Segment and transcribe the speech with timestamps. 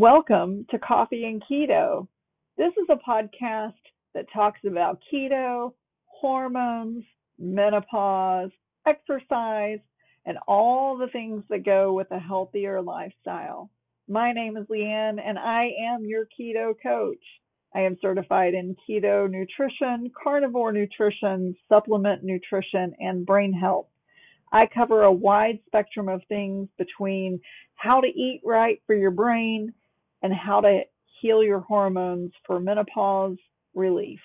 [0.00, 2.06] Welcome to Coffee and Keto.
[2.56, 3.72] This is a podcast
[4.14, 5.72] that talks about keto,
[6.06, 7.02] hormones,
[7.36, 8.52] menopause,
[8.86, 9.80] exercise,
[10.24, 13.72] and all the things that go with a healthier lifestyle.
[14.08, 17.24] My name is Leanne, and I am your keto coach.
[17.74, 23.88] I am certified in keto nutrition, carnivore nutrition, supplement nutrition, and brain health.
[24.52, 27.40] I cover a wide spectrum of things between
[27.74, 29.74] how to eat right for your brain
[30.22, 30.82] and how to
[31.20, 33.36] heal your hormones for menopause
[33.74, 34.20] relief.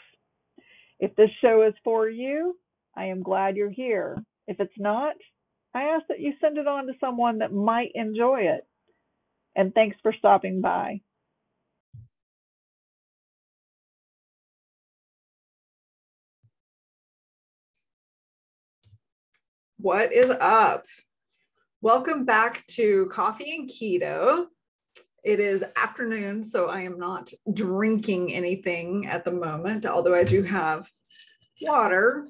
[0.99, 2.57] If this show is for you,
[2.95, 4.23] I am glad you're here.
[4.48, 5.15] If it's not,
[5.73, 8.65] I ask that you send it on to someone that might enjoy it.
[9.55, 11.01] And thanks for stopping by.
[19.79, 20.85] What is up?
[21.81, 24.45] Welcome back to Coffee and Keto.
[25.23, 30.43] It is afternoon, so I am not drinking anything at the moment, although I do
[30.43, 30.90] have
[31.62, 32.27] water.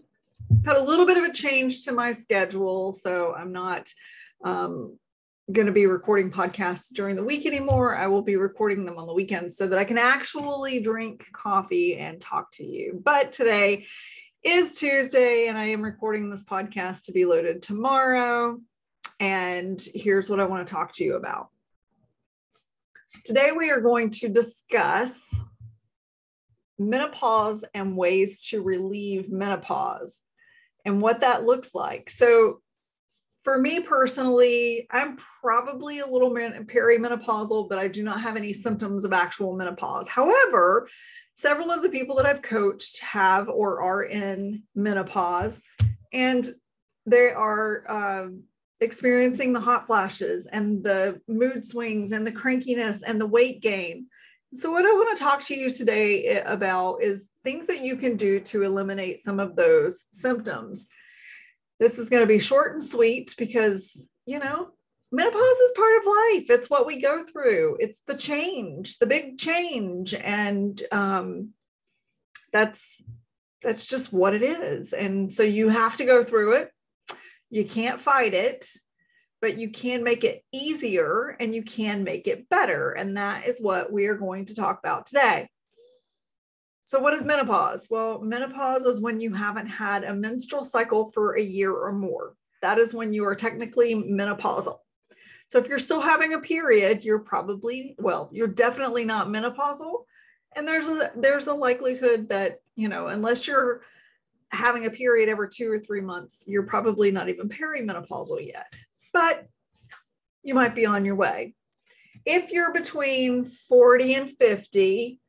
[0.63, 3.89] Had a little bit of a change to my schedule, so I'm not
[4.45, 4.99] um,
[5.51, 7.95] going to be recording podcasts during the week anymore.
[7.95, 11.97] I will be recording them on the weekends so that I can actually drink coffee
[11.97, 13.01] and talk to you.
[13.03, 13.87] But today
[14.43, 18.59] is Tuesday, and I am recording this podcast to be loaded tomorrow.
[19.19, 21.47] And here's what I want to talk to you about.
[23.25, 25.33] Today, we are going to discuss
[26.77, 30.21] menopause and ways to relieve menopause
[30.85, 32.09] and what that looks like.
[32.09, 32.59] So,
[33.43, 39.03] for me personally, I'm probably a little perimenopausal, but I do not have any symptoms
[39.03, 40.07] of actual menopause.
[40.07, 40.87] However,
[41.35, 45.59] several of the people that I've coached have or are in menopause,
[46.13, 46.47] and
[47.05, 48.43] they are um,
[48.83, 54.07] experiencing the hot flashes and the mood swings and the crankiness and the weight gain.
[54.53, 58.17] So, what I want to talk to you today about is things that you can
[58.17, 60.87] do to eliminate some of those symptoms.
[61.79, 64.69] This is going to be short and sweet because, you know,
[65.11, 66.49] menopause is part of life.
[66.49, 70.13] It's what we go through, it's the change, the big change.
[70.13, 71.53] And um,
[72.53, 73.03] that's
[73.63, 76.69] that's just what it is and so you have to go through it
[77.53, 78.67] you can't fight it,
[79.39, 82.93] but you can make it easier and you can make it better.
[82.93, 85.47] And that is what we are going to talk about today.
[86.85, 87.87] So, what is menopause?
[87.91, 92.33] Well, menopause is when you haven't had a menstrual cycle for a year or more.
[92.63, 94.77] That is when you are technically menopausal.
[95.49, 100.05] So, if you're still having a period, you're probably, well, you're definitely not menopausal.
[100.55, 103.83] And there's a there's a likelihood that, you know, unless you're
[104.53, 108.71] having a period every two or three months, you're probably not even perimenopausal yet,
[109.11, 109.45] but
[110.43, 111.55] you might be on your way.
[112.25, 115.19] If you're between 40 and 50,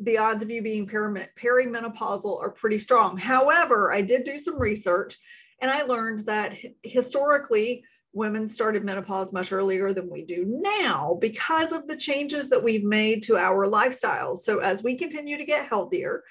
[0.00, 3.16] the odds of you being perimenopausal are pretty strong.
[3.16, 5.16] However, I did do some research
[5.60, 11.72] and I learned that historically, women started menopause much earlier than we do now because
[11.72, 14.38] of the changes that we've made to our lifestyles.
[14.38, 16.22] So, as we continue to get healthier,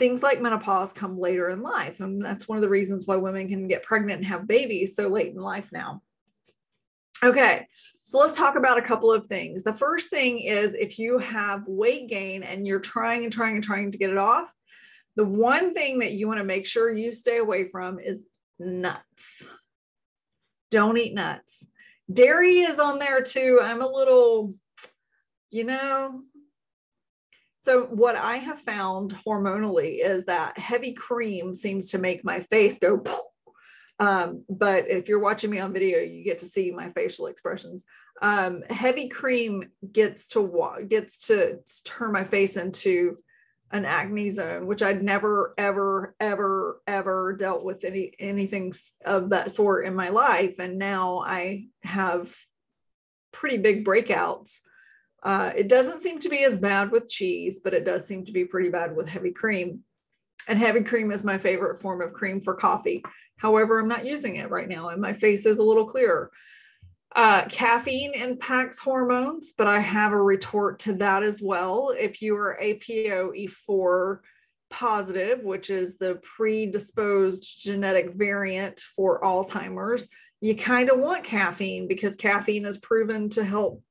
[0.00, 2.00] things like menopause come later in life.
[2.00, 5.06] And that's one of the reasons why women can get pregnant and have babies so
[5.06, 6.02] late in life now.
[7.22, 7.66] Okay,
[8.02, 9.62] so let's talk about a couple of things.
[9.62, 13.62] The first thing is if you have weight gain and you're trying and trying and
[13.62, 14.50] trying to get it off,
[15.16, 18.26] the one thing that you want to make sure you stay away from is
[18.58, 19.44] nuts.
[20.70, 21.66] Don't eat nuts.
[22.10, 23.60] Dairy is on there too.
[23.62, 24.54] I'm a little,
[25.50, 26.22] you know,
[27.60, 32.78] so, what I have found hormonally is that heavy cream seems to make my face
[32.78, 33.02] go.
[33.98, 37.84] Um, but if you're watching me on video, you get to see my facial expressions.
[38.22, 43.18] Um, heavy cream gets to gets to turn my face into
[43.72, 48.72] an acne zone, which I'd never, ever, ever, ever dealt with any anything
[49.04, 52.34] of that sort in my life, and now I have
[53.32, 54.60] pretty big breakouts
[55.22, 58.32] uh, it doesn't seem to be as bad with cheese, but it does seem to
[58.32, 59.80] be pretty bad with heavy cream.
[60.48, 63.04] And heavy cream is my favorite form of cream for coffee.
[63.36, 66.30] However, I'm not using it right now, and my face is a little clearer.
[67.14, 71.90] Uh, caffeine impacts hormones, but I have a retort to that as well.
[71.98, 74.18] If you are APOE4
[74.70, 80.08] positive, which is the predisposed genetic variant for Alzheimer's,
[80.40, 83.82] you kind of want caffeine because caffeine is proven to help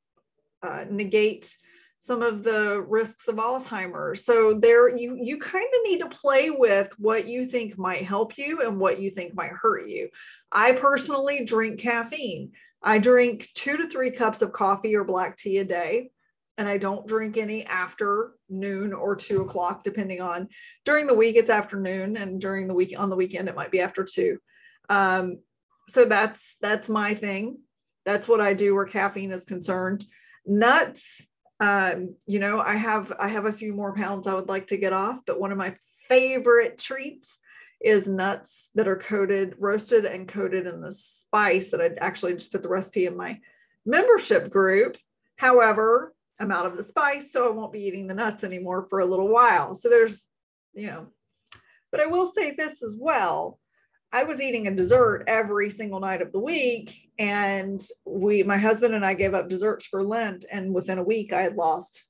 [0.63, 1.55] uh, negate
[1.99, 4.23] some of the risks of Alzheimer's.
[4.23, 8.37] So there you you kind of need to play with what you think might help
[8.37, 10.09] you and what you think might hurt you.
[10.51, 12.51] I personally drink caffeine.
[12.81, 16.11] I drink 2 to 3 cups of coffee or black tea a day.
[16.57, 20.49] and I don't drink any after noon or two o'clock, depending on
[20.83, 23.79] during the week it's afternoon, and during the week on the weekend it might be
[23.81, 24.37] after two.
[24.89, 25.39] Um,
[25.87, 27.59] so that's that's my thing.
[28.05, 30.05] That's what I do where caffeine is concerned.
[30.49, 31.21] Nuts,
[31.59, 34.77] um, you know, I have I have a few more pounds I would like to
[34.77, 35.75] get off, but one of my
[36.07, 37.37] favorite treats
[37.81, 42.51] is nuts that are coated, roasted and coated in the spice that I actually just
[42.51, 43.39] put the recipe in my
[43.85, 44.97] membership group.
[45.37, 48.99] However, I'm out of the spice, so I won't be eating the nuts anymore for
[48.99, 49.75] a little while.
[49.75, 50.25] So there's,
[50.73, 51.07] you know,
[51.91, 53.59] but I will say this as well.
[54.11, 57.11] I was eating a dessert every single night of the week.
[57.19, 60.45] And we, my husband and I gave up desserts for Lent.
[60.51, 62.05] And within a week, I had lost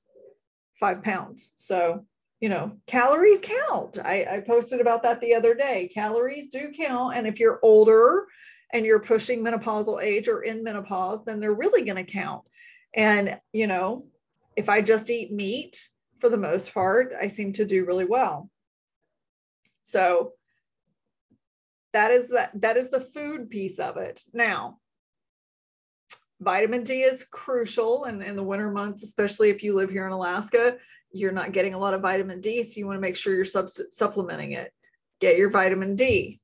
[0.79, 1.53] five pounds.
[1.57, 2.05] So,
[2.39, 3.99] you know, calories count.
[4.03, 5.89] I, I posted about that the other day.
[5.93, 7.17] Calories do count.
[7.17, 8.27] And if you're older
[8.71, 12.43] and you're pushing menopausal age or in menopause, then they're really going to count.
[12.95, 14.03] And, you know,
[14.55, 18.49] if I just eat meat for the most part, I seem to do really well.
[19.83, 20.33] So,
[21.93, 24.23] that is that that is the food piece of it.
[24.33, 24.77] Now
[26.41, 30.13] vitamin d is crucial and in the winter months especially if you live here in
[30.13, 30.77] alaska.
[31.11, 33.45] You're not getting a lot of vitamin d so you want to make sure you're
[33.45, 34.71] sub- supplementing it.
[35.19, 36.39] Get your vitamin d.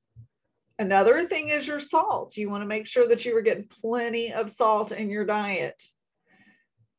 [0.78, 2.36] Another thing is your salt.
[2.36, 5.82] You want to make sure that you are getting plenty of salt in your diet.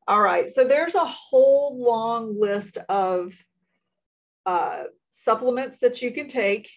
[0.08, 3.32] All right so there's a whole long list of
[4.46, 6.70] uh, supplements that you can take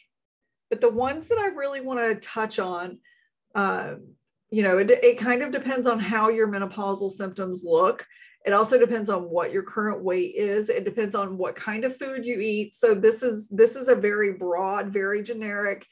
[0.71, 2.97] but the ones that I really want to touch on,
[3.55, 4.13] um,
[4.49, 8.07] you know, it, it kind of depends on how your menopausal symptoms look.
[8.45, 10.69] It also depends on what your current weight is.
[10.69, 12.73] It depends on what kind of food you eat.
[12.73, 15.85] So this is this is a very broad, very generic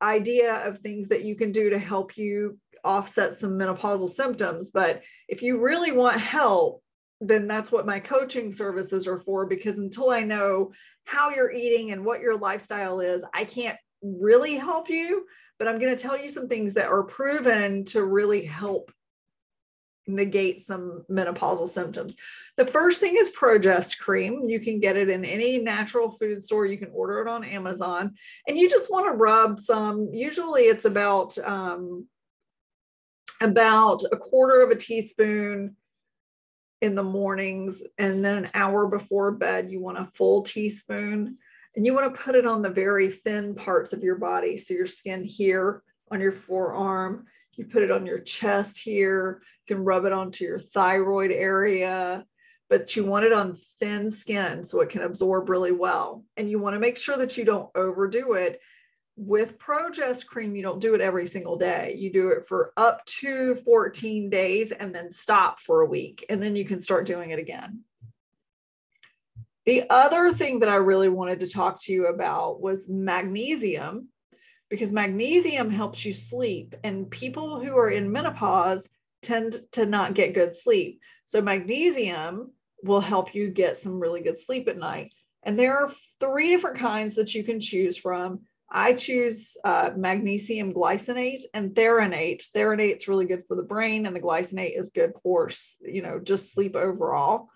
[0.00, 4.70] idea of things that you can do to help you offset some menopausal symptoms.
[4.70, 6.82] But if you really want help,
[7.20, 10.72] then that's what my coaching services are for because until I know
[11.04, 15.26] how you're eating and what your lifestyle is, I can't really help you,
[15.58, 18.92] but I'm going to tell you some things that are proven to really help
[20.06, 22.16] negate some menopausal symptoms.
[22.56, 24.42] The first thing is Progest cream.
[24.44, 26.66] You can get it in any natural food store.
[26.66, 28.14] You can order it on Amazon,
[28.46, 30.10] and you just want to rub some.
[30.12, 32.06] Usually, it's about um,
[33.40, 35.76] about a quarter of a teaspoon
[36.82, 41.38] in the mornings, and then an hour before bed, you want a full teaspoon
[41.76, 44.56] and you want to put it on the very thin parts of your body.
[44.56, 49.74] So your skin here on your forearm, you put it on your chest here, you
[49.74, 52.24] can rub it onto your thyroid area,
[52.70, 56.24] but you want it on thin skin so it can absorb really well.
[56.36, 58.60] And you want to make sure that you don't overdo it.
[59.16, 61.94] With Progest cream, you don't do it every single day.
[61.96, 66.26] You do it for up to 14 days and then stop for a week.
[66.28, 67.84] And then you can start doing it again.
[69.66, 74.08] The other thing that I really wanted to talk to you about was magnesium,
[74.68, 76.74] because magnesium helps you sleep.
[76.84, 78.88] And people who are in menopause
[79.22, 81.00] tend to not get good sleep.
[81.24, 82.52] So, magnesium
[82.82, 85.12] will help you get some really good sleep at night.
[85.42, 88.40] And there are three different kinds that you can choose from.
[88.70, 92.50] I choose uh, magnesium glycinate and threonate.
[92.50, 95.48] Threonate's really good for the brain, and the glycinate is good for
[95.80, 97.48] you know just sleep overall.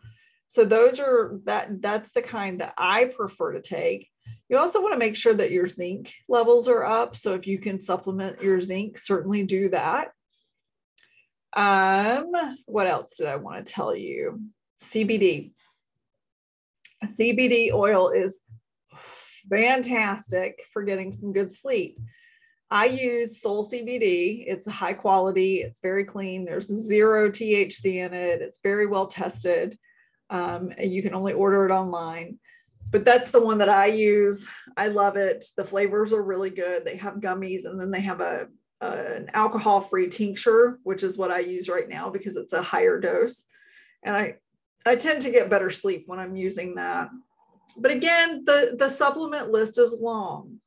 [0.48, 4.08] So those are that that's the kind that I prefer to take.
[4.48, 7.16] You also want to make sure that your zinc levels are up.
[7.16, 10.10] So if you can supplement your zinc, certainly do that.
[11.54, 12.32] Um,
[12.64, 14.40] what else did I want to tell you?
[14.82, 15.52] CBD.
[17.04, 18.40] CBD oil is
[19.50, 21.98] fantastic for getting some good sleep.
[22.70, 24.44] I use Soul CBD.
[24.46, 26.44] It's high quality, it's very clean.
[26.44, 28.42] There's zero THC in it.
[28.42, 29.78] It's very well tested.
[30.30, 32.38] Um, you can only order it online.
[32.90, 34.46] But that's the one that I use.
[34.76, 35.44] I love it.
[35.56, 36.84] The flavors are really good.
[36.84, 38.48] They have gummies and then they have a,
[38.80, 42.62] a an alcohol free tincture, which is what I use right now because it's a
[42.62, 43.44] higher dose.
[44.02, 44.36] And I,
[44.86, 47.10] I tend to get better sleep when I'm using that.
[47.76, 50.60] But again, the, the supplement list is long.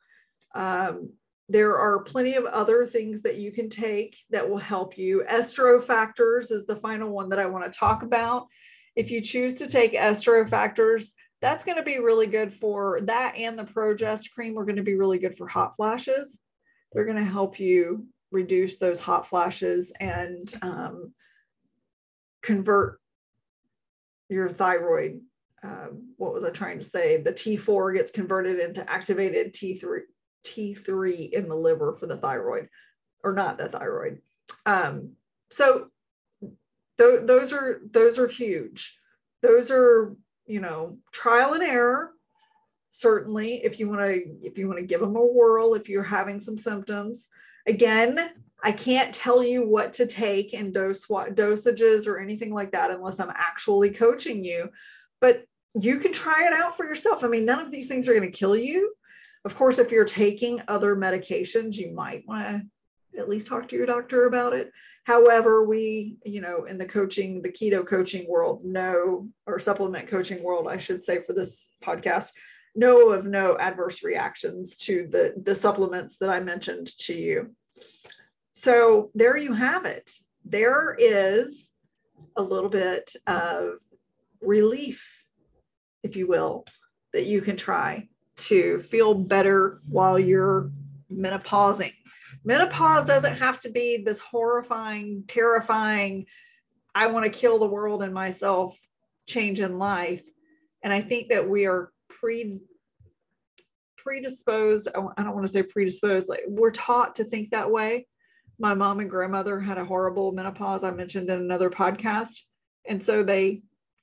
[0.54, 1.14] Um,
[1.50, 5.24] there are plenty of other things that you can take that will help you.
[5.28, 8.48] Estro factors is the final one that I want to talk about.
[8.96, 13.36] If you choose to take estro factors, that's going to be really good for that
[13.36, 16.40] and the Progest cream are going to be really good for hot flashes.
[16.92, 21.14] They're going to help you reduce those hot flashes and um,
[22.42, 23.00] convert
[24.30, 25.22] your thyroid.
[25.64, 27.18] Um, what was I trying to say?
[27.18, 30.02] The T4 gets converted into activated T3,
[30.46, 32.68] T3 in the liver for the thyroid,
[33.24, 34.22] or not the thyroid.
[34.66, 35.14] Um,
[35.50, 35.88] so
[36.98, 38.98] th- those are those are huge
[39.42, 42.12] those are, you know, trial and error.
[42.92, 46.04] Certainly, if you want to, if you want to give them a whirl, if you're
[46.04, 47.30] having some symptoms,
[47.66, 48.20] again,
[48.64, 52.92] I can't tell you what to take and dose what dosages or anything like that
[52.92, 54.70] unless I'm actually coaching you.
[55.20, 55.46] But
[55.80, 57.24] you can try it out for yourself.
[57.24, 58.94] I mean, none of these things are going to kill you.
[59.46, 62.62] Of course, if you're taking other medications, you might want to
[63.18, 64.72] at least talk to your doctor about it.
[65.04, 70.44] However, we, you know, in the coaching, the keto coaching world, know, or supplement coaching
[70.44, 72.30] world, I should say for this podcast,
[72.76, 77.56] know of no adverse reactions to the, the supplements that I mentioned to you.
[78.52, 80.12] So there you have it.
[80.46, 81.68] There is
[82.36, 83.76] a little bit of
[84.42, 85.26] relief,
[86.04, 86.66] if you will,
[87.14, 90.72] that you can try to feel better while you're
[91.12, 91.94] menopausing.
[92.44, 96.26] Menopause doesn't have to be this horrifying, terrifying,
[96.94, 98.78] I want to kill the world and myself
[99.28, 100.24] change in life.
[100.84, 102.60] And I think that we are pre
[103.98, 104.90] predisposed.
[104.96, 108.08] I don't want to say predisposed, like we're taught to think that way.
[108.60, 112.42] My mom and grandmother had a horrible menopause, I mentioned in another podcast.
[112.88, 113.62] And so they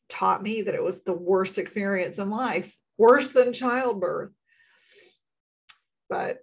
[0.09, 4.33] taught me that it was the worst experience in life, worse than childbirth.
[6.09, 6.39] But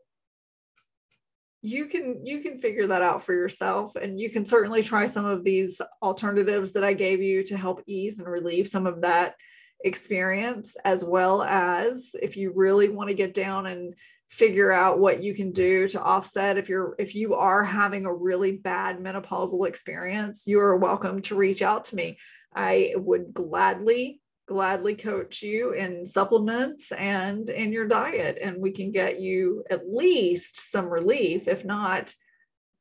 [1.65, 5.25] you can you can figure that out for yourself and you can certainly try some
[5.25, 9.36] of these alternatives that I gave you to help ease and relieve some of that
[9.84, 13.95] experience as well as if you really want to get down and
[14.29, 16.60] figure out what you can do to offset.
[16.60, 21.36] If you're if you are having a really bad menopausal experience you are welcome to
[21.36, 22.19] reach out to me.
[22.53, 28.91] I would gladly, gladly coach you in supplements and in your diet, and we can
[28.91, 32.13] get you at least some relief, if not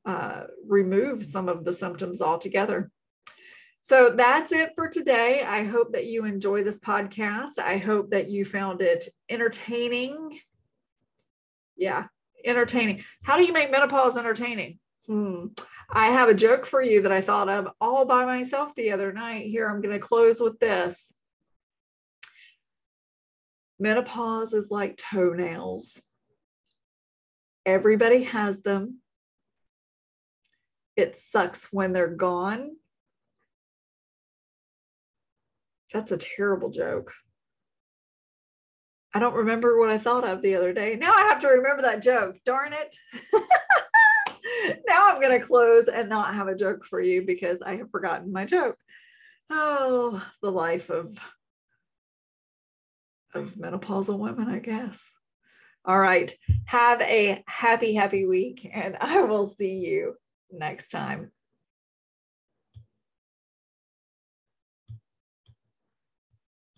[0.04, 2.90] uh, remove some of the symptoms altogether.
[3.80, 5.42] So that's it for today.
[5.42, 7.58] I hope that you enjoy this podcast.
[7.58, 10.38] I hope that you found it entertaining.
[11.76, 12.04] Yeah,
[12.44, 13.04] entertaining.
[13.22, 14.78] How do you make menopause entertaining?
[15.06, 15.46] Hmm.
[15.90, 19.12] I have a joke for you that I thought of all by myself the other
[19.12, 19.46] night.
[19.46, 21.12] Here, I'm going to close with this.
[23.78, 26.00] Menopause is like toenails.
[27.66, 29.00] Everybody has them.
[30.96, 32.76] It sucks when they're gone.
[35.92, 37.12] That's a terrible joke.
[39.14, 40.96] I don't remember what I thought of the other day.
[40.96, 42.36] Now I have to remember that joke.
[42.44, 42.96] Darn it.
[44.86, 47.90] now I'm going to close and not have a joke for you because I have
[47.90, 48.76] forgotten my joke.
[49.50, 51.16] Oh, the life of
[53.34, 55.02] of menopausal women, I guess.
[55.84, 56.32] All right.
[56.66, 60.14] Have a happy, happy week, and I will see you
[60.50, 61.30] next time.